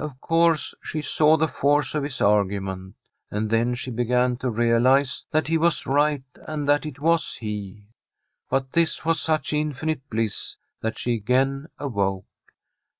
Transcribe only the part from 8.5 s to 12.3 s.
But this was such infinite bliss that she again awoke.